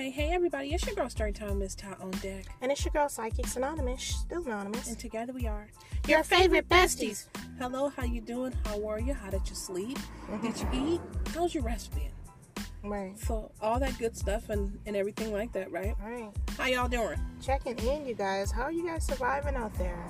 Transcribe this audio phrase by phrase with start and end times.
[0.00, 0.72] Hey, hey, everybody!
[0.72, 4.42] It's your girl Storytime Miss Ty on deck, And it's your girl, Psychics Anonymous, still
[4.46, 4.88] anonymous.
[4.88, 5.68] and together we are
[6.08, 7.26] Your favorite besties.
[7.58, 8.54] Hello, how you doing?
[8.64, 9.12] How are you?
[9.12, 9.98] How did you sleep?
[9.98, 10.40] Mm-hmm.
[10.40, 11.00] Did you eat?
[11.34, 12.62] How's your rest been?
[12.82, 13.18] Right.
[13.18, 15.94] So all that good stuff and and everything like that, right?
[16.02, 16.30] Right.
[16.56, 17.20] How y'all doing?
[17.42, 18.50] Checking in, you guys.
[18.50, 20.02] How are you guys surviving out there?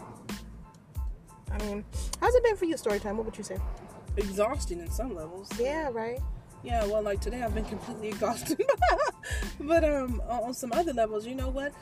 [1.51, 1.85] I mean,
[2.21, 3.17] how's it been for you, Storytime?
[3.17, 3.57] What would you say?
[4.17, 5.51] Exhausting in some levels.
[5.59, 6.21] Yeah, right.
[6.63, 8.63] Yeah, well, like today I've been completely exhausted,
[9.61, 11.73] but um, on some other levels, you know what?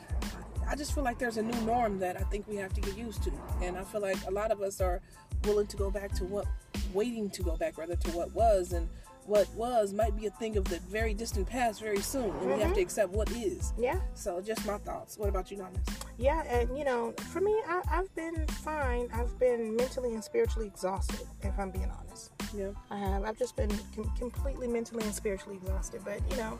[0.67, 2.97] I just feel like there's a new norm that I think we have to get
[2.97, 5.01] used to, and I feel like a lot of us are
[5.45, 6.45] willing to go back to what,
[6.93, 8.87] waiting to go back rather to what was, and
[9.25, 12.59] what was might be a thing of the very distant past very soon, and we
[12.61, 13.73] have to accept what is.
[13.77, 13.99] Yeah.
[14.13, 15.17] So, just my thoughts.
[15.17, 15.79] What about you, Nanas?
[16.17, 19.09] Yeah, and you know, for me, I, I've been fine.
[19.13, 22.31] I've been mentally and spiritually exhausted, if I'm being honest.
[22.55, 22.69] Yeah.
[22.89, 23.23] I have.
[23.23, 26.01] I've just been com- completely mentally and spiritually exhausted.
[26.03, 26.59] But you know,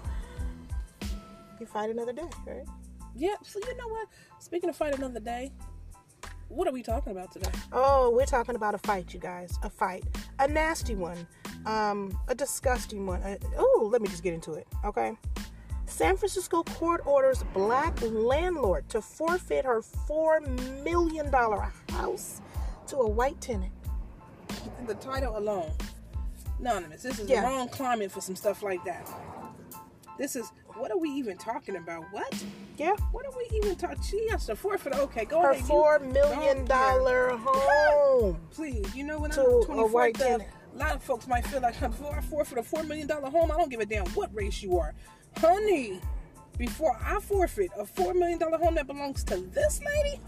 [1.60, 2.68] you fight another day, right?
[3.16, 3.36] Yeah.
[3.44, 4.08] So you know what?
[4.40, 5.52] Speaking of fight another day,
[6.50, 7.52] what are we talking about today?
[7.72, 9.58] Oh, we're talking about a fight, you guys.
[9.64, 10.04] A fight.
[10.40, 11.28] A nasty one.
[11.66, 13.22] Um, a disgusting one.
[13.58, 15.18] oh, let me just get into it, okay?
[15.86, 21.32] San Francisco court orders black landlord to forfeit her $4 million
[21.90, 22.42] house
[22.88, 23.72] to a white tenant.
[24.88, 25.72] the title alone,
[26.60, 27.04] anonymous.
[27.04, 27.42] This is Yeah.
[27.42, 29.10] the wrong climate for some stuff like that.
[30.18, 32.04] This is what are we even talking about?
[32.12, 32.44] What?
[32.78, 32.94] Yeah.
[33.12, 34.02] What are we even talking?
[34.02, 34.94] She has to forfeit.
[34.94, 35.64] Okay, go Her ahead.
[35.66, 36.66] $4 million
[37.38, 38.38] home.
[38.52, 40.22] Please, you know when To I'm a 24 white.
[40.22, 40.40] A
[40.76, 43.58] lot of folks might feel like before I forfeit a four million dollar home, I
[43.58, 44.94] don't give a damn what race you are,
[45.38, 46.00] honey.
[46.58, 50.22] Before I forfeit a four million dollar home that belongs to this lady,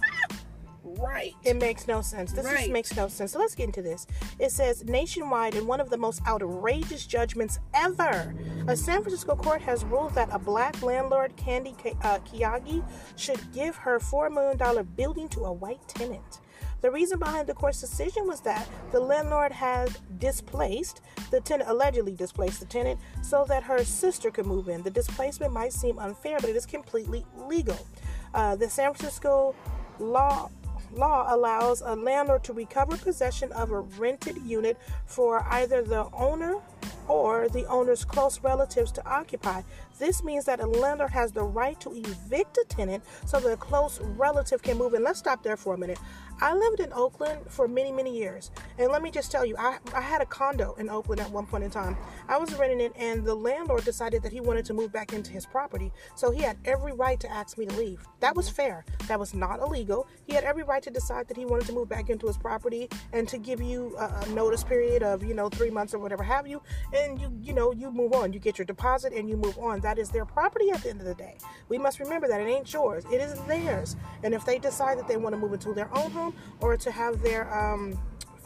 [0.84, 1.34] right?
[1.44, 2.32] It makes no sense.
[2.32, 2.58] This Right.
[2.60, 3.32] just makes no sense.
[3.34, 4.08] So let's get into this.
[4.40, 8.34] It says nationwide, in one of the most outrageous judgments ever,
[8.68, 12.84] a San Francisco court has ruled that a black landlord, Candy uh, Kiyagi,
[13.16, 16.40] should give her $4 million building to a white tenant.
[16.82, 22.16] The reason behind the court's decision was that the landlord had displaced the tenant, allegedly
[22.16, 24.82] displaced the tenant, so that her sister could move in.
[24.82, 27.78] The displacement might seem unfair, but it is completely legal.
[28.34, 29.54] Uh, the San Francisco
[30.00, 30.50] law
[30.94, 36.56] law allows a landlord to recover possession of a rented unit for either the owner
[37.08, 39.62] or the owner's close relatives to occupy.
[40.00, 43.58] This means that a landlord has the right to evict a tenant so that a
[43.58, 45.04] close relative can move in.
[45.04, 46.00] Let's stop there for a minute.
[46.44, 48.50] I lived in Oakland for many, many years.
[48.80, 51.46] And let me just tell you, I, I had a condo in Oakland at one
[51.46, 51.96] point in time.
[52.28, 55.32] I was renting it, and the landlord decided that he wanted to move back into
[55.32, 55.92] his property.
[56.16, 58.04] So he had every right to ask me to leave.
[58.22, 58.86] That was fair.
[59.08, 60.08] That was not illegal.
[60.26, 62.90] He had every right to decide that he wanted to move back into his property
[63.14, 66.24] and to give you a, a notice period of, you know, three months or whatever
[66.24, 66.60] have you.
[66.94, 68.34] And you, you know, you move on.
[68.34, 69.80] You get your deposit and you move on.
[69.80, 71.38] That is their property at the end of the day.
[71.70, 73.06] We must remember that it ain't yours.
[73.12, 73.96] It is theirs.
[74.24, 76.92] And if they decide that they want to move into their own home or to
[76.92, 77.98] have their um,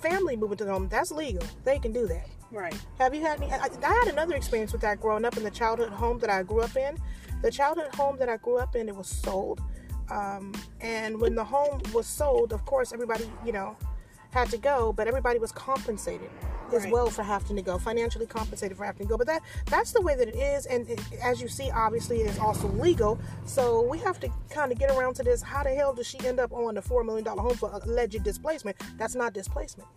[0.02, 1.44] family move into the home, that's legal.
[1.64, 2.28] They can do that.
[2.52, 2.76] Right.
[3.00, 3.52] Have you had any?
[3.52, 6.44] I, I had another experience with that growing up in the childhood home that I
[6.44, 6.98] grew up in.
[7.42, 9.62] The childhood home that I grew up in, it was sold.
[10.10, 13.76] Um, and when the home was sold, of course, everybody, you know,
[14.30, 16.30] had to go, but everybody was compensated
[16.76, 16.94] as Right.
[16.94, 19.18] well for having to go, financially compensated for having to go.
[19.18, 22.30] But that that's the way that it is, and it, as you see, obviously, it
[22.30, 23.18] is also legal.
[23.46, 25.42] So we have to kind of get around to this.
[25.42, 28.24] How the hell does she end up on a four million dollar home for alleged
[28.24, 28.78] displacement?
[28.98, 29.88] That's not displacement.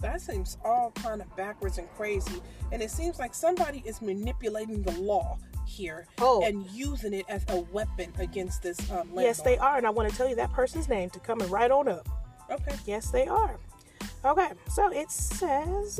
[0.00, 2.40] That seems all kind of backwards and crazy.
[2.72, 5.36] And it seems like somebody is manipulating the law
[5.66, 6.42] here Oh.
[6.42, 9.10] and using it as a weapon against this um.
[9.14, 11.50] Yes, they are, and I want to tell you that person's name to come and
[11.50, 12.08] right on up.
[12.50, 12.74] Okay.
[12.86, 13.56] Yes, they are.
[14.22, 15.98] Okay, so it says,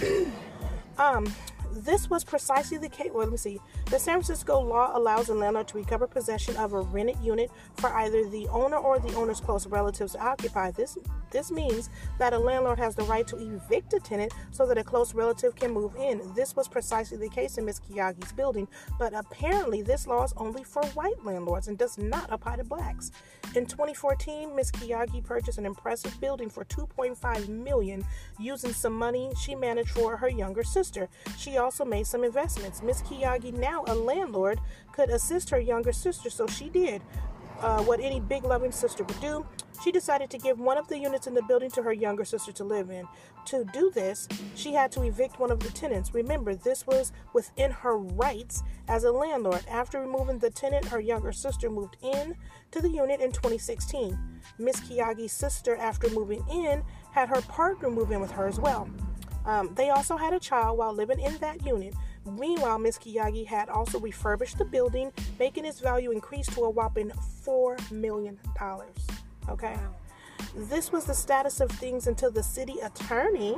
[0.98, 1.32] um,
[1.70, 3.10] this was precisely the case.
[3.12, 3.60] Well, let me see.
[3.90, 7.92] The San Francisco law allows a landlord to recover possession of a rented unit for
[7.94, 10.70] either the owner or the owner's close relatives to occupy.
[10.70, 10.98] This
[11.30, 14.84] this means that a landlord has the right to evict a tenant so that a
[14.84, 16.22] close relative can move in.
[16.34, 18.68] This was precisely the case in Miss Kiyagi's building,
[18.98, 23.10] but apparently this law is only for white landlords and does not apply to blacks.
[23.54, 24.72] In 2014, Ms.
[24.72, 28.04] Kiyagi purchased an impressive building for 2.5 million
[28.38, 31.08] using some money she managed for her younger sister.
[31.38, 32.82] She also made some investments.
[32.82, 33.02] Ms.
[33.02, 34.60] Kiyagi, now a landlord,
[34.92, 37.00] could assist her younger sister, so she did.
[37.60, 39.46] Uh, what any big loving sister would do,
[39.82, 42.52] she decided to give one of the units in the building to her younger sister
[42.52, 43.06] to live in.
[43.46, 46.14] To do this, she had to evict one of the tenants.
[46.14, 49.64] Remember, this was within her rights as a landlord.
[49.68, 52.36] After removing the tenant, her younger sister moved in
[52.70, 54.18] to the unit in 2016.
[54.58, 56.82] Miss Kiyagi's sister, after moving in,
[57.12, 58.88] had her partner move in with her as well.
[59.46, 61.94] Um, they also had a child while living in that unit.
[62.24, 67.10] Meanwhile, Miss Kiyagi had also refurbished the building, making its value increase to a whopping
[67.46, 68.38] $4 million.
[69.48, 69.76] Okay?
[70.54, 73.56] This was the status of things until the city attorney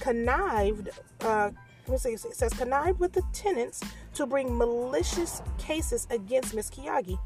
[0.00, 0.90] connived,
[1.20, 1.50] uh,
[1.86, 3.82] let me see, it says connived with the tenants
[4.14, 6.70] to bring malicious cases against Ms.
[6.70, 7.18] Kiyagi.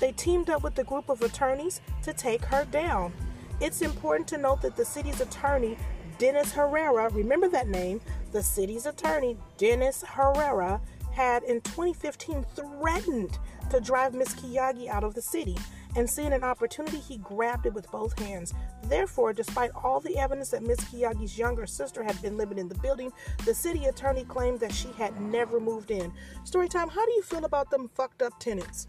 [0.00, 3.12] They teamed up with a group of attorneys to take her down.
[3.60, 5.76] It's important to note that the city's attorney,
[6.18, 8.00] Dennis Herrera, remember that name,
[8.32, 10.80] the city's attorney, Dennis Herrera,
[11.12, 13.38] had in 2015 threatened
[13.70, 14.34] to drive Ms.
[14.34, 15.56] Kiyagi out of the city
[15.96, 18.54] and seeing an opportunity, he grabbed it with both hands.
[18.84, 22.78] Therefore, despite all the evidence that Miss Kiyagi's younger sister had been living in the
[22.78, 23.12] building,
[23.44, 26.12] the city attorney claimed that she had never moved in.
[26.44, 28.88] Storytime, how do you feel about them fucked up tenants?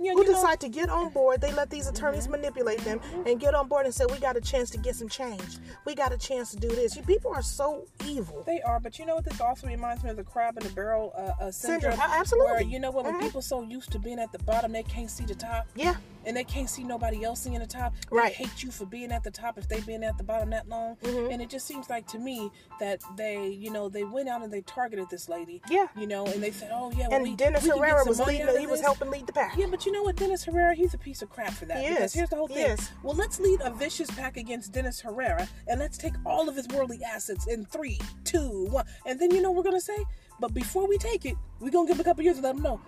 [0.00, 1.40] Yeah, who you know- decide to get on board.
[1.40, 4.40] They let these attorneys manipulate them and get on board and say, "We got a
[4.40, 5.58] chance to get some change.
[5.84, 8.42] We got a chance to do this." You people are so evil.
[8.46, 9.24] They are, but you know what?
[9.24, 11.92] This also reminds me of the crab in the barrel uh, uh, syndrome.
[11.92, 12.52] Syndrome, absolutely.
[12.52, 13.04] Where you know what?
[13.04, 13.20] When Mhm.
[13.22, 16.36] people so used to being at the bottom, they can't see the top, Yeah, and
[16.36, 17.94] they can't see nobody else seeing the top.
[18.10, 18.32] Right.
[18.32, 20.96] Hate you for being at the top if they've been at the bottom that long.
[21.02, 21.32] Mm-hmm.
[21.32, 22.50] And it just seems like to me
[22.80, 25.62] that they, you know, they went out and they targeted this lady.
[25.68, 25.86] Yeah.
[25.96, 28.46] You know, and they said, "Oh yeah." well, and we, Dennis we Herrera was leading.
[28.58, 29.56] He was helping lead the pack.
[29.56, 31.82] Yeah, but you know what, Dennis Herrera, he's a piece of crap for that.
[31.82, 32.14] He because is.
[32.14, 32.70] here's the whole thing.
[32.70, 32.90] is.
[33.02, 36.68] Well, let's lead a vicious pack against Dennis Herrera, and let's take all of his
[36.68, 40.04] worldly assets in three, two, one, and then you know what we're gonna say.
[40.40, 42.62] But before we take it, we're gonna give him a couple years to let him
[42.62, 42.80] know.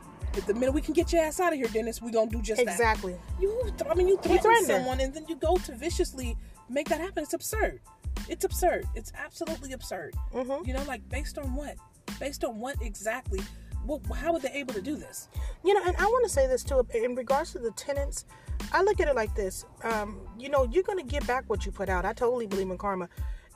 [0.47, 2.65] The minute we can get your ass out of here, Dennis, we're gonna do just
[2.65, 2.71] that.
[2.71, 3.17] Exactly.
[3.41, 4.77] You, I mean, you threaten threatened her.
[4.79, 6.37] someone, and then you go to viciously
[6.69, 7.23] make that happen.
[7.25, 7.81] It's absurd.
[8.29, 8.87] It's absurd.
[8.94, 10.15] It's absolutely absurd.
[10.32, 10.67] Mhm.
[10.67, 11.77] You know, like based on what?
[12.19, 13.41] Based on what exactly?
[13.87, 15.29] Well, how were they able to do this?
[15.65, 18.25] You know, and I want to say this too in regards to the tenants.
[18.73, 19.65] I look at it like this.
[19.83, 22.05] Um, you know, you're to get back what you put out.
[22.05, 23.09] I totally believe in karma.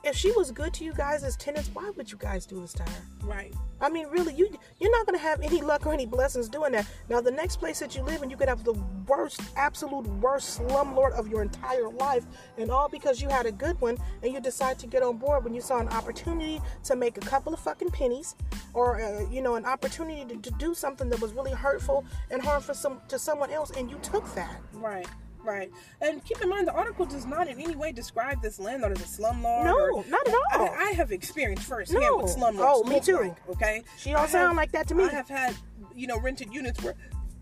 [0.06, 2.75] If she was good to you guys as tenants, why would you guys do this
[2.75, 3.03] to her?
[3.23, 3.55] Right.
[3.81, 4.49] I mean, really, you
[4.79, 6.87] you're not going to have any luck or any blessings doing that.
[7.09, 8.75] Now, the next place that you live in, you could have the
[9.06, 12.27] worst, absolute worst slumlord of your entire life,
[12.59, 15.43] and all because you had a good one, and you decide to get on board
[15.43, 18.37] when you saw an opportunity to make a couple of fucking pennies,
[18.75, 22.43] or uh, you know, an opportunity to, to do something that was really hurtful and
[22.43, 24.61] harmful some to someone else, and you took that.
[24.75, 25.06] Right,
[25.44, 25.70] right.
[26.00, 29.00] And keep in mind, the article does not in any way describe this landlord as
[29.02, 29.64] a slumlord.
[29.64, 30.69] No, or- not at all.
[30.70, 32.17] I, I have experienced firsthand No.
[32.17, 33.19] what slumlords Oh, me too.
[33.19, 35.05] like, okay, She don't I sound have- like that to me.
[35.05, 35.55] I have had,
[35.94, 36.94] you know, rented units where,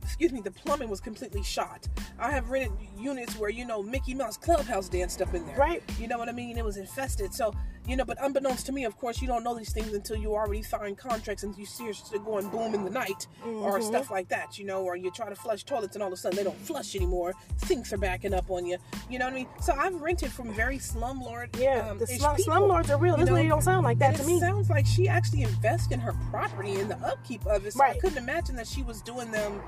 [0.02, 1.88] excuse me, the plumbing was completely shot.
[2.18, 5.56] I have rented units where you know Mickey Mouse Clubhouse danced up in there.
[5.56, 5.82] Right.
[5.98, 6.58] You know what I mean?
[6.58, 7.32] It was infested.
[7.32, 7.54] So
[7.86, 10.34] you know, but unbeknownst to me, of course, you don't know these things until you
[10.34, 13.82] already signed contracts and you see your shit going boom in the night or Mm-hmm.
[13.86, 14.56] stuff like that.
[14.58, 16.58] You know, or you try to flush toilets and all of a sudden they don't
[16.60, 17.32] flush anymore.
[17.56, 18.78] Sinks are backing up on you.
[19.10, 19.48] You know what I mean?
[19.60, 21.58] So I've rented from very slumlord.
[21.58, 23.14] Yeah, um, the slum, slumlords are real.
[23.14, 23.34] you This know?
[23.34, 24.38] lady don't sound like that to it me.
[24.38, 27.72] sounds like she actually invests in her property and the upkeep of it.
[27.72, 29.60] So I couldn't imagine that she was doing them.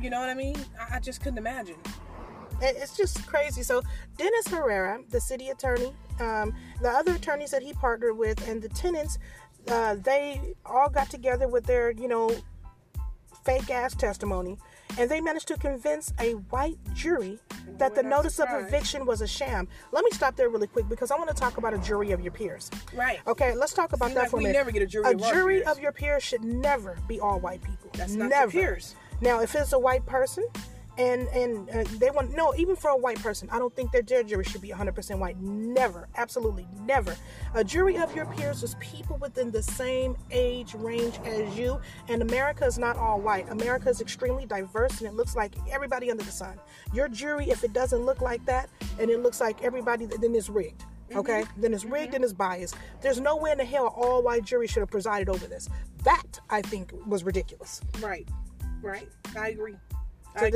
[0.00, 0.56] You know what I mean?
[0.80, 1.76] I, I just couldn't imagine.
[2.62, 3.62] It's just crazy.
[3.62, 3.82] So
[4.18, 8.68] Dennis Herrera, the city attorney, um, the other attorneys that he partnered with, and the
[8.68, 9.18] tenants,
[9.68, 12.34] uh, they all got together with their, you know,
[13.44, 14.58] fake ass testimony,
[14.98, 17.38] and they managed to convince a white jury
[17.78, 19.66] that the We're notice of eviction was a sham.
[19.92, 22.20] Let me stop there really quick because I want to talk about a jury of
[22.20, 22.70] your peers.
[22.94, 23.20] Right.
[23.26, 24.58] Okay, let's talk about that like for a we minute.
[24.58, 27.62] never get a jury A of jury of your peers should never be all white
[27.62, 27.90] people.
[27.94, 28.52] That's not your never.
[28.52, 28.94] peers.
[29.22, 30.44] Now, if it's a white person,
[30.98, 34.06] and and uh, they want no, even for a white person, I don't think that
[34.06, 35.38] their jury should be 100% white.
[35.40, 37.16] Never, absolutely never.
[37.54, 42.22] A jury of your peers is people within the same age range as you, and
[42.22, 43.48] America is not all white.
[43.50, 46.58] America is extremely diverse, and it looks like everybody under the sun.
[46.92, 48.68] Your jury, if it doesn't look like that,
[48.98, 50.84] and it looks like everybody, then it's rigged.
[51.14, 52.76] Okay, then it's rigged and it's biased.
[53.00, 55.68] There's no way in the hell all white jury should have presided over this.
[56.04, 57.80] That I think was ridiculous.
[58.00, 58.28] Right.
[58.80, 59.08] Right.
[59.36, 59.74] I agree.
[60.38, 60.48] So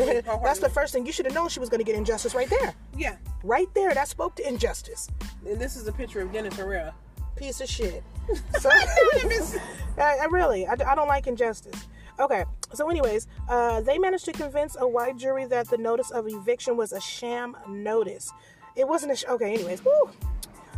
[0.43, 2.49] that's the first thing you should have known she was going to get injustice right
[2.49, 2.75] there.
[2.97, 3.17] Yeah.
[3.43, 5.09] Right there, that spoke to injustice.
[5.47, 6.95] And this is a picture of Dennis Herrera.
[7.37, 8.03] Piece of shit.
[8.59, 8.71] So,
[9.99, 11.87] I, I really, I, I don't like injustice.
[12.19, 16.27] Okay, so anyways, uh, they managed to convince a white jury that the notice of
[16.29, 18.33] eviction was a sham notice.
[18.77, 19.55] It wasn't a sh- okay.
[19.55, 19.83] Anyways.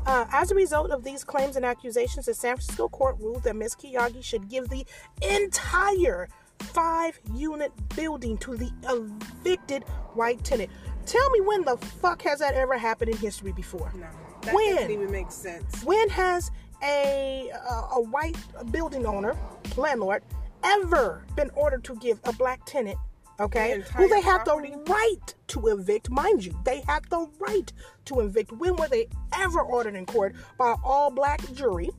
[0.06, 3.56] Uh, as a result of these claims and accusations, the San Francisco court ruled that
[3.56, 3.74] Ms.
[3.74, 4.86] Kiyagi should give the
[5.20, 6.28] entire
[6.60, 9.84] five unit building to the evicted
[10.14, 10.70] white tenant.
[11.06, 13.92] Tell me when the fuck has that ever happened in history before?
[13.94, 14.06] No.
[14.42, 14.74] That When?
[14.76, 15.82] doesn't even make sense.
[15.84, 16.50] When has
[16.82, 18.36] a, a a white
[18.70, 19.36] building owner,
[19.76, 20.22] landlord,
[20.62, 22.98] ever been ordered to give a black tenant,
[23.40, 24.72] okay, The who they have property?
[24.72, 27.72] the right to evict, mind you, they have the right
[28.06, 28.52] to evict.
[28.52, 31.90] When were they ever ordered in court by all black jury,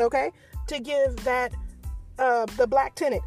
[0.00, 0.32] okay,
[0.66, 1.52] to give that
[2.18, 3.22] uh, the black tenant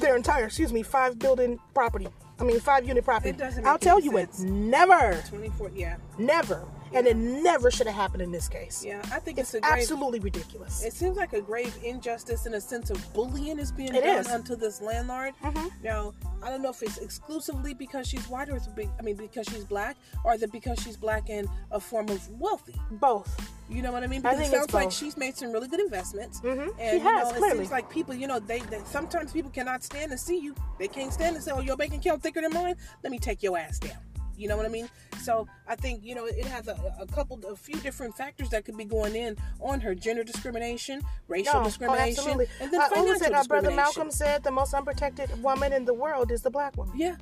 [0.00, 2.08] their entire, excuse me, five building property.
[2.38, 3.30] I mean, five unit property.
[3.30, 4.28] It doesn't I'll tell you it.
[4.40, 5.70] Never, 24.
[5.74, 5.96] Yeah.
[6.18, 8.84] never, and it never should have happened in this case.
[8.84, 9.00] Yeah.
[9.12, 9.82] I think It's it's, a grave.
[9.82, 10.82] absolutely ridiculous.
[10.84, 14.18] It seems like a grave injustice in a sense of bullying is being It done
[14.20, 14.28] is.
[14.28, 15.34] unto this landlord.
[15.42, 15.70] Mhm.
[15.82, 19.46] Now, I don't know if it's exclusively because she's white or be- I mean because
[19.46, 22.74] she's black, or is it because she's black and a form of wealthy?
[22.92, 23.34] Both.
[23.68, 24.20] You know what I mean?
[24.24, 26.40] I Because think it sounds like she's made some really good investments.
[26.40, 26.68] Mhm.
[26.78, 27.58] And She you has, know, it clearly.
[27.58, 30.54] seems like people, you know, they, they sometimes people cannot stand to see you.
[30.78, 32.76] They can't stand to say, "Oh, your bank account thicker than mine.
[33.02, 33.96] Let me take your ass down."
[34.36, 34.88] You know what I mean?
[35.22, 38.64] So I think you know it has a, a couple, a few different factors that
[38.64, 42.46] could be going in on her: gender discrimination, racial No, oh, discrimination, absolutely.
[42.60, 43.34] and then Uh, who financial it?
[43.34, 43.70] Our brother.
[43.70, 46.96] Malcolm said the most unprotected woman in the world is the black woman.
[46.96, 47.16] Yeah,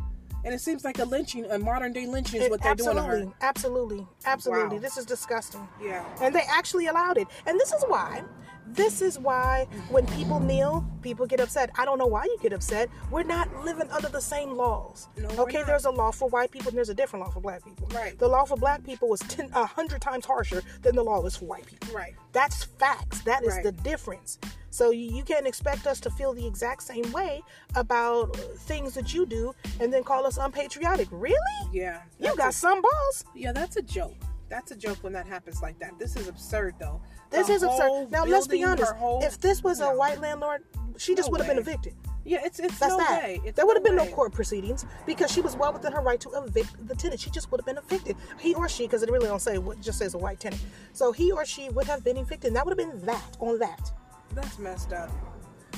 [0.45, 3.21] and it seems like a lynching, a modern day lynching, is what they're absolutely, doing
[3.23, 3.35] to her.
[3.41, 4.77] absolutely, absolutely.
[4.77, 4.83] Wow.
[4.83, 5.67] This is disgusting.
[5.83, 6.05] Yeah.
[6.21, 7.29] And they actually allowed it.
[7.47, 8.23] And this is why.
[8.67, 11.71] This is why when people kneel, people get upset.
[11.77, 12.89] I don't know why you get upset.
[13.13, 15.09] We're not living under the same laws.
[15.17, 17.65] No, okay, there's a law for white people and there's a different law for black
[17.65, 17.87] people.
[17.95, 18.19] Right.
[18.19, 21.37] The law for black people was ten, a hundred times harsher than the law is
[21.37, 21.95] for white people.
[21.95, 22.15] Right.
[22.33, 23.21] That's facts.
[23.23, 23.63] That is Right.
[23.63, 24.39] the difference.
[24.71, 27.43] So you, you can't expect us to feel the exact same way
[27.77, 28.35] about
[28.67, 31.07] things that you do and then call us unpatriotic.
[31.13, 31.37] Really?
[31.73, 32.01] Yeah.
[32.19, 33.25] You got a- some balls.
[33.37, 34.17] Yeah, that's a joke.
[34.49, 35.99] That's a joke when that happens like that.
[35.99, 37.01] This is absurd, though.
[37.31, 38.11] This The is absurd.
[38.11, 38.93] Now let's be honest.
[38.95, 40.63] whole- if this was a white landlord,
[40.99, 41.95] she just No would have been evicted.
[42.25, 43.23] yeah, it's it's That's no that.
[43.23, 43.41] way.
[43.45, 46.21] It's there would have been no court proceedings because she was well within her right
[46.21, 47.21] to evict the tenant.
[47.21, 48.17] She just would have been evicted.
[48.39, 50.63] He or she, because it really don't say what just says a white tenant.
[50.93, 52.49] So he or she would have been evicted.
[52.49, 53.93] And that would have been that on that.
[54.35, 55.11] That's messed up.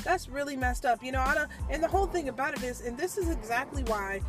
[0.05, 1.03] That's really messed up.
[1.03, 3.83] You know, I don't, and the whole thing about it is, and this is exactly
[3.85, 4.21] why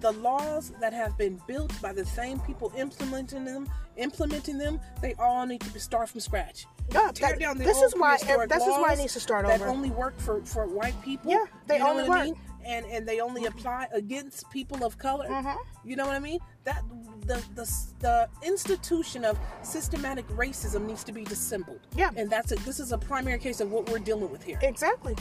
[0.00, 5.14] the laws that have been built by the same people implementing them, implementing them, they
[5.14, 6.66] all need to be start from scratch.
[6.92, 9.46] Yeah, Tear that- down the this is why- this is why it needs to start
[9.46, 9.68] that over.
[9.70, 11.30] only work for for white people.
[11.30, 12.36] Yeah, they you know only what I work.
[12.36, 12.40] mean?
[12.64, 15.28] And and they only apply against people of color.
[15.28, 15.56] Mhm.
[15.84, 16.38] You know what I mean?
[16.64, 16.82] That
[17.26, 17.66] the the
[18.00, 21.80] the institution of systematic racism needs to be dissembled.
[21.94, 22.10] Yeah.
[22.16, 22.58] and that's it.
[22.60, 24.58] This is a primary case of what we're dealing with here.
[24.62, 25.14] Exactly.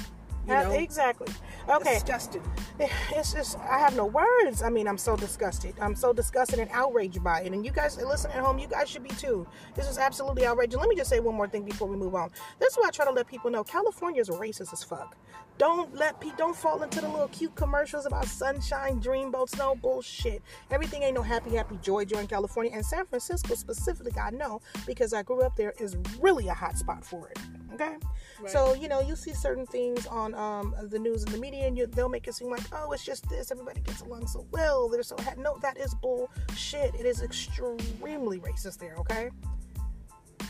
[0.48, 0.72] Uh, know?
[0.72, 1.28] exactly.
[1.70, 1.96] Okay.
[1.96, 2.42] Disgusted.
[2.80, 4.62] It's just I have no words.
[4.62, 5.76] I mean, I'm so disgusted.
[5.82, 7.52] I'm so disgusted and outraged by it.
[7.52, 9.46] And you guys listen at home, you guys should be too.
[9.76, 10.80] This is absolutely outrageous.
[10.80, 12.30] Let me just say one more thing before we move on.
[12.60, 15.18] This is why I try to let people know California is racist as fuck.
[15.58, 20.42] Don't let pe- don't fall into the little cute commercials about sunshine, dreamboats, no bullshit.
[20.70, 22.72] Everything ain't no happy, happy, joy, joy in California.
[22.74, 26.78] And San Francisco specifically, I know because I grew up there, is really a hot
[26.78, 27.40] spot for it.
[27.74, 27.96] Okay?
[28.40, 28.52] Right.
[28.52, 31.78] So, you know, you see certain things on um, the news and the media, and
[31.78, 33.52] you, they'll make it seem like, oh, it's just this.
[33.52, 34.90] Everybody gets along so well.
[34.90, 35.34] They're so ha-.
[35.38, 35.58] no.
[35.62, 36.94] That is bullshit.
[36.96, 38.96] It is extremely racist there.
[39.00, 39.30] Okay.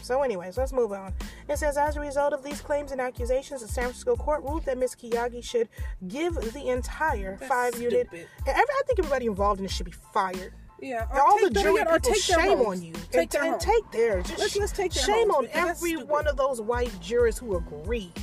[0.08, 1.14] So, anyways, let's move on.
[1.50, 4.64] It says, as a result of these claims and accusations, the San Francisco court ruled
[4.64, 5.68] that Miss Kiyagi should
[6.08, 8.08] give the entire That's five-unit.
[8.48, 10.54] I think everybody involved in this should be fired.
[10.80, 12.94] Yeah, or All the jury people, take shame on you.
[13.12, 14.28] Take and, their and take theirs.
[14.28, 18.14] Just Let's- let's take their shame on every one of those white jurors who agreed.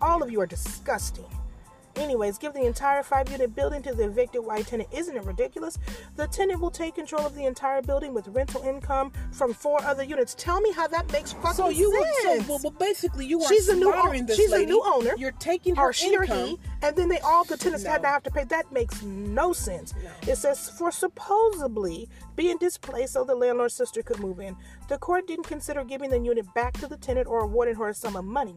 [0.00, 1.26] All of you are disgusting.
[1.96, 4.88] Anyways, give the entire five unit building to the evicted white tenant.
[4.92, 5.78] Isn't it ridiculous?
[6.16, 10.02] The tenant will take control of the entire building with rental income from four other
[10.04, 10.34] units.
[10.34, 12.04] Tell me how that makes fucking So you sense.
[12.04, 14.64] were so well, well, basically you are She's a new slaughtering o- this she's a
[14.64, 15.14] new owner.
[15.16, 16.38] You're taking her or she income.
[16.38, 18.08] or he, and then they all the tenants had No.
[18.08, 18.44] to have to pay.
[18.44, 19.94] That makes no sense.
[20.02, 20.10] No.
[20.32, 24.56] It says for supposedly being displaced so the landlord's sister could move in.
[24.88, 27.94] The court didn't consider giving the unit back to the tenant or awarding her a
[27.94, 28.56] sum of money.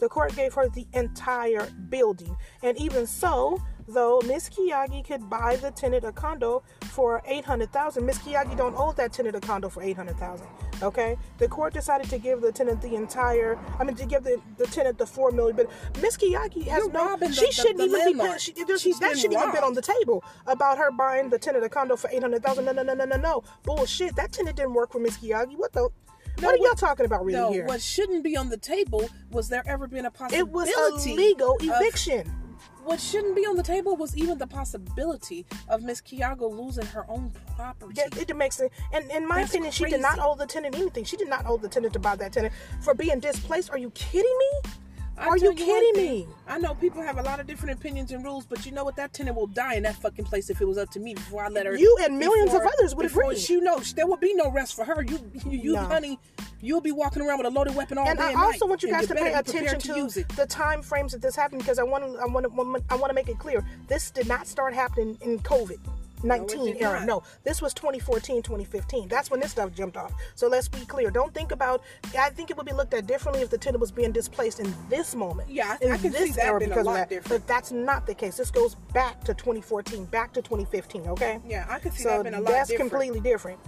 [0.00, 5.56] The court gave her the entire building, and even so, though Miss Kiyagi could buy
[5.56, 9.40] the tenant a condo for eight hundred thousand, Miss Kiyagi don't owe that tenant a
[9.40, 10.46] condo for eight hundred thousand.
[10.82, 13.58] Okay, the court decided to give the tenant the entire.
[13.78, 15.54] I mean, to give the, the tenant the four million.
[15.54, 15.68] But
[16.00, 18.04] Miss Kiyagi has You're no she the- shouldn't the even be.
[18.18, 18.30] landlord.
[18.32, 21.68] Put, she, that shouldn't even been on the table about her buying the tenant a
[21.68, 22.64] condo for eight hundred thousand.
[22.64, 23.42] No, no, no, no, no, no.
[23.64, 24.16] Bullshit.
[24.16, 25.56] That tenant didn't work for Miss Kiyagi.
[25.58, 25.90] What the?
[26.40, 27.66] No, what are y'all talking about really no, here?
[27.66, 30.48] what shouldn't be on the table was there ever been a possibility?
[30.48, 32.26] it was a legal of- eviction.
[32.84, 37.04] what shouldn't be on the table was even the possibility of Miss Kiago losing her
[37.08, 37.94] own property.
[37.96, 38.72] Yeah, it makes sense.
[38.92, 41.04] And in my That's opinion, she did not owe the tenant anything.
[41.04, 43.70] She did not owe the tenant to buy that tenant for being displaced.
[43.70, 44.70] Are you kidding me?
[45.20, 46.26] I Are tell you kidding me?
[46.48, 48.96] I know people have a lot of different opinions and rules, but you know what?
[48.96, 51.44] That tenant will die in that fucking place if it was up to me before
[51.44, 51.76] I let her.
[51.76, 53.38] You and millions of others would before agree.
[53.38, 55.02] She knows there will be no rest for her.
[55.02, 55.80] You, you, you No.
[55.80, 56.18] honey,
[56.62, 58.90] you'll be walking around with a loaded weapon all and day I also want you
[58.90, 62.04] guys to pay attention to to the time frames that this happened because I want
[62.04, 65.18] to I want to I want to make it clear this did not start happening
[65.20, 65.78] in COVID.
[66.24, 67.00] 19 did era.
[67.00, 67.06] not.
[67.06, 69.08] No, this was 2014, 2015.
[69.08, 70.12] That's when this stuff jumped off.
[70.34, 71.10] So let's be clear.
[71.10, 71.82] Don't think about.
[72.18, 74.74] I think it would be looked at differently if the tenant was being displaced in
[74.88, 75.48] this moment.
[75.50, 77.08] Yeah, I- I can this see that being a lot of that.
[77.08, 77.28] different.
[77.42, 78.36] But that's not the case.
[78.36, 81.06] This goes back to 2014, back to 2015.
[81.08, 81.40] Okay.
[81.46, 82.90] Yeah, I could see So that being a lot that's different.
[82.90, 83.58] completely different.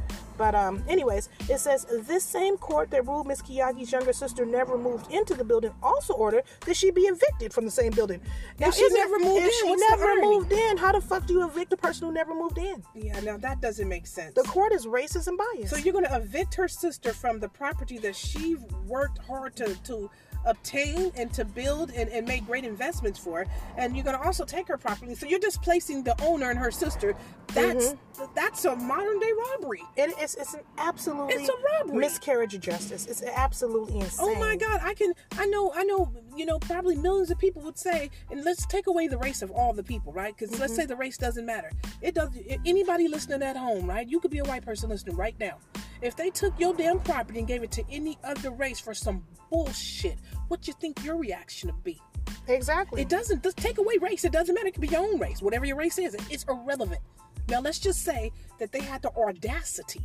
[0.42, 4.76] But um, anyways, it says this same court that ruled Miss Kiyagi's younger sister never
[4.76, 8.20] moved into the building also ordered that she be evicted from the same building.
[8.58, 11.44] Now, If she never moved in, she never moved in, how the fuck do you
[11.46, 12.82] evict a person who never moved in?
[12.92, 14.34] Yeah, now that doesn't make sense.
[14.34, 15.70] The court is racist and biased.
[15.70, 18.56] So you're going to evict her sister from the property that she
[18.88, 20.10] worked hard to to
[20.44, 23.46] obtain and to build and, and make great investments for,
[23.76, 25.14] and you're going to also take her property.
[25.14, 27.14] So you're displacing the owner and her sister.
[27.48, 28.24] That's Mm-hmm.
[28.34, 29.82] that's a modern day robbery.
[29.96, 30.34] It is.
[30.36, 31.98] It's an absolutely It's a robbery.
[31.98, 33.06] miscarriage of justice.
[33.06, 34.26] It's absolutely insane.
[34.30, 34.80] Oh my God!
[34.82, 35.12] I can.
[35.38, 35.72] I know.
[35.74, 36.12] I know.
[36.36, 39.50] You know, probably millions of people would say, and let's take away the race of
[39.50, 40.34] all the people, right?
[40.36, 40.82] Because let's mm-hmm.
[40.82, 41.70] say the race doesn't matter.
[42.00, 42.30] It does.
[42.64, 44.08] Anybody listening at home, right?
[44.08, 45.58] You could be a white person listening right now.
[46.00, 49.24] If they took your damn property and gave it to any other race for some
[49.50, 52.00] bullshit, what you think your reaction would be?
[52.48, 53.02] Exactly.
[53.02, 54.24] It doesn't just take away race.
[54.24, 54.68] It doesn't matter.
[54.68, 56.16] It could be your own race, whatever your race is.
[56.30, 57.00] It's irrelevant.
[57.48, 60.02] Now let's just say that they had the audacity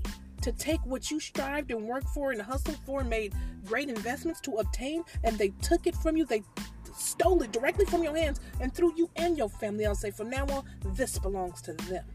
[0.47, 3.33] to take what you strived and worked for and hustled for and made
[3.65, 6.25] great investments to obtain, and they took it from you.
[6.25, 6.41] They
[6.95, 10.11] stole it directly from your hands and threw you and your family out and say,
[10.11, 10.63] from now on,
[10.95, 12.05] this belongs to them.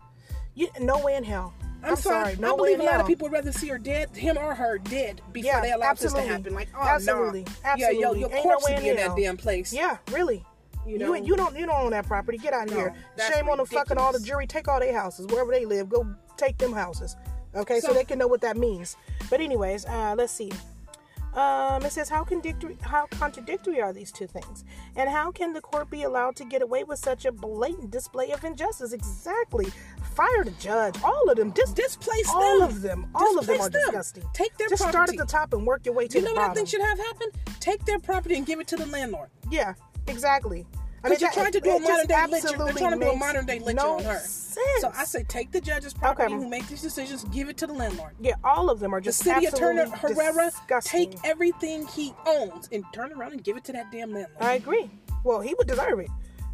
[0.54, 1.52] You, no way in hell.
[1.84, 2.36] I'm, sorry.
[2.36, 3.00] No I believe a lot hell.
[3.02, 5.90] of people would rather see her dead, him or her dead, before Yeah, they allow
[5.90, 6.20] absolutely.
[6.20, 6.54] this to happen.
[6.54, 7.42] Like, oh Absolutely.
[7.42, 8.00] no, Absolutely.
[8.00, 9.72] yeah, yo, your Ain't no corpse way in be in that damn place.
[9.72, 10.44] Yeah, really.
[10.86, 11.14] You You, know?
[11.14, 12.38] you don't you don't own that property.
[12.38, 12.94] Get out of No, here.
[13.32, 14.46] Shame on the fucking all the jury.
[14.46, 15.88] Take all their houses wherever they live.
[15.88, 17.14] Go take them houses.
[17.54, 18.96] Okay, so, So- they can know what that means.
[19.30, 20.52] But anyways, uh, let's see.
[21.34, 24.64] Um, it says how contradictory how contradictory are these two things,
[24.96, 28.32] and how can the court be allowed to get away with such a blatant display
[28.32, 28.92] of injustice?
[28.92, 29.72] Exactly.
[30.14, 30.94] Fire the judge.
[31.02, 31.48] All of them.
[31.52, 32.68] Dis- Displace all them.
[32.68, 33.06] of them.
[33.14, 33.80] All of them are them.
[33.80, 34.24] disgusting.
[34.34, 36.34] Take their Just start at the top and work your way to You the know
[36.34, 36.50] what bottom.
[36.52, 37.32] I think should have happened?
[37.60, 39.30] Take their property and give it to the landlord.
[39.50, 39.72] Yeah,
[40.08, 40.66] exactly.
[41.04, 42.44] I Because you're that- trying to do a modern day lynch.
[42.44, 44.18] They're trying to do a modern day no on her.
[44.18, 44.80] Sense.
[44.80, 46.42] So I say take the judge's property Okay.
[46.42, 48.12] who make these decisions, give it to the landlord.
[48.20, 51.10] yeah, all of them are The city attorney Herrera disgusting.
[51.10, 54.36] take everything he owns and turn around and give it to that damn landlord.
[54.40, 54.90] I agree.
[55.24, 56.08] Well, he would deserve it.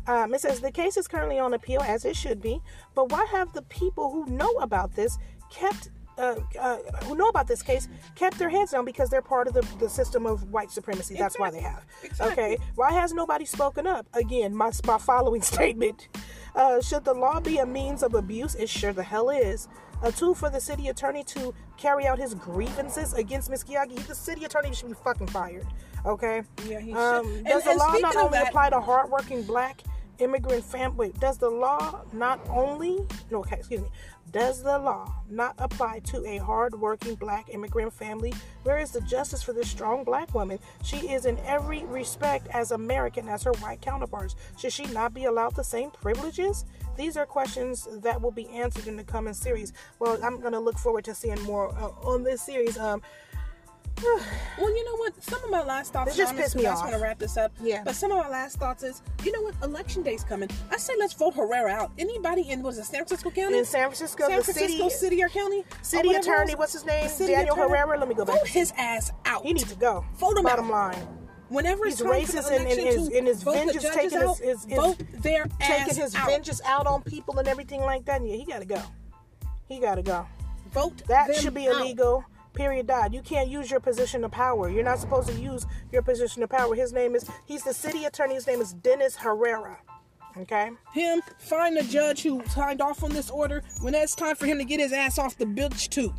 [0.06, 2.62] Um, it says the case is currently on appeal, as it should be.
[2.94, 5.18] But why have the people who know about this
[5.50, 9.46] kept, uh, uh, who know about this case, kept their heads down because they're part
[9.48, 11.14] of the, the system of white supremacy?
[11.16, 11.84] That's why they have.
[12.02, 12.32] Exactly.
[12.32, 12.58] Okay.
[12.74, 14.06] Why has nobody spoken up?
[14.14, 16.08] Again, my my following statement:
[16.54, 18.54] uh, Should the law be a means of abuse?
[18.54, 19.68] It sure the hell is.
[20.02, 23.64] A tool for the city attorney to carry out his grievances against Ms.
[23.64, 23.96] Kiyagi.
[24.06, 25.66] The city attorney should be fucking fired.
[26.06, 26.42] Okay.
[26.68, 26.96] Yeah, he should.
[26.98, 29.82] Um, And- does the and law not only that- apply to hardworking black
[30.18, 33.06] immigrant family does the law not only?
[33.30, 33.88] No, okay, excuse me.
[34.30, 38.34] Does the law not apply to a hardworking black immigrant family?
[38.62, 40.58] Where is the justice for this strong black woman?
[40.84, 44.36] She is in every respect as American as her white counterparts.
[44.58, 46.66] Should she not be allowed the same privileges?
[46.96, 49.72] These are questions that will be answered in the coming series.
[49.98, 52.76] Well, I'm gonna look forward to seeing more uh, on this series.
[52.76, 53.00] Um,
[54.58, 55.22] Well, you know what?
[55.22, 56.08] Some of my last thoughts.
[56.10, 57.52] This just pissed me I just want to wrap this up.
[57.62, 57.82] Yeah.
[57.84, 59.54] But some of my last thoughts is, you know what?
[59.62, 60.48] Election day's coming.
[60.72, 61.92] I say let's vote Herrera out.
[61.96, 63.58] Anybody in was it San Francisco County?
[63.58, 65.64] in San Francisco, San Francisco city city or county?
[65.82, 67.08] city Or attorney, what's his name?
[67.18, 67.68] Daniel attorney.
[67.70, 67.98] Herrera.
[68.00, 68.38] Let me go back.
[68.38, 69.44] Vote his ass out.
[69.44, 70.04] He needs to go.
[70.16, 70.94] Vote him Bottom out.
[70.96, 71.08] line.
[71.48, 74.38] Whenever He's it's time for racist and- and his- and his vengeance taking his- out,
[74.38, 76.26] his- his- their Taking his out.
[76.28, 78.26] vengeance out on people and everything like that.
[78.26, 78.82] Yeah, he got to go.
[79.68, 80.26] He got to go.
[80.72, 81.76] Vote That should be out.
[82.54, 82.86] Period.
[82.86, 83.12] Dot.
[83.12, 84.68] You can't use your position of power.
[84.68, 86.74] You're not supposed to use your position of power.
[86.74, 87.28] His name is.
[87.46, 88.34] He's the city attorney.
[88.34, 89.78] His name is Dennis Herrera.
[90.36, 90.70] Okay.
[90.92, 93.62] Him find the judge who signed off on this order.
[93.80, 96.12] When it's time for him to get his ass off the bilge too.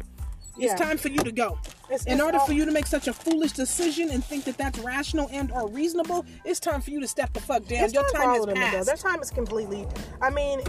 [0.61, 0.75] it's Yeah.
[0.75, 1.57] time for you to go.
[1.85, 4.43] It's- In it's order all- for you to make such a foolish decision and think
[4.43, 7.85] that that's rational and or reasonable, it's time for you to step the fuck down.
[7.85, 8.85] It's Your time time all has them passed.
[8.87, 9.87] Their time is completely.
[10.21, 10.59] I mean,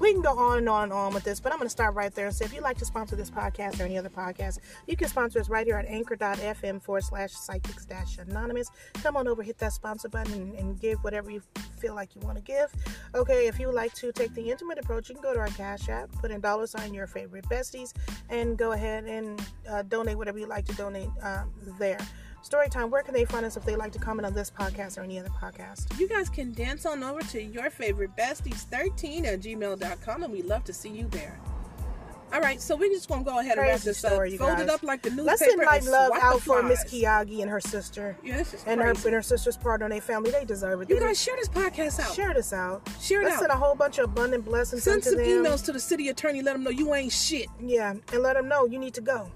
[0.00, 1.94] we can go on and on and on with this, but I'm going to start
[1.94, 4.58] right there and say if you'd like to sponsor this podcast or any other podcast,
[4.86, 8.70] you can sponsor us right here at anchor.fm forward slash psychics dash anonymous.
[8.94, 11.42] Come on over, hit that sponsor button, and, and give whatever you
[11.78, 12.72] feel like you want to give.
[13.14, 15.48] Okay, if you would like to take the intimate approach, you can go to our
[15.48, 17.92] Cash App, put in dollar sign your favorite besties,
[18.30, 21.98] and go ahead and uh, donate whatever you like to donate um, there.
[22.48, 25.02] Storytime, where can they find us if they like to comment on this podcast or
[25.02, 25.98] any other podcast?
[25.98, 30.62] You guys can dance on over to your favorite besties13 at gmail.com and we'd love
[30.64, 31.40] to see you there.
[32.32, 34.32] All right, so we're just gonna go ahead and wrap this story, up.
[34.32, 34.68] you Fold it guys.
[34.70, 35.24] up like the newspaper.
[35.24, 36.82] Let's send and love out for Miss.
[36.84, 38.16] Kiyagi and her sister.
[38.24, 40.32] Yeah, this is And her, and her sister's partner and their family.
[40.32, 40.90] They deserve it.
[40.90, 42.12] You They guys share this podcast out.
[42.12, 42.88] share this out.
[43.00, 43.40] Share it Let's out.
[43.42, 45.26] send a whole bunch of abundant blessings Send some them.
[45.26, 46.42] emails to the city attorney.
[46.42, 47.46] Let them know you ain't shit.
[47.64, 49.30] Yeah, and let them know you need to go.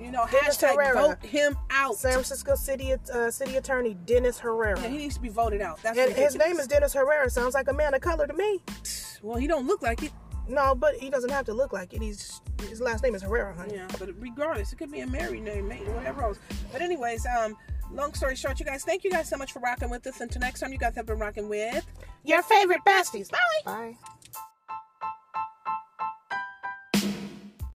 [0.00, 0.94] You know, Dennis hashtag Herrera.
[0.94, 1.96] vote him out.
[1.96, 4.80] San Francisco City uh, City Attorney Dennis Herrera.
[4.80, 5.82] Yeah, he needs to be voted out.
[5.82, 7.28] That's and his name is Dennis Herrera.
[7.28, 8.62] Sounds like a man of color to me.
[9.22, 10.12] Well, he don't look like it.
[10.48, 12.02] No, but he doesn't have to look like it.
[12.02, 13.74] He's his last name is Herrera, honey.
[13.74, 16.38] Yeah, but regardless, it could be a married name, mate, whatever else.
[16.72, 17.56] But anyways, um,
[17.92, 20.20] long story short, you guys, thank you guys so much for rocking with us.
[20.20, 21.86] Until next time, you guys have been rocking with.
[22.24, 23.30] Your favorite besties.
[23.30, 23.38] Bye.
[23.64, 23.96] Bye.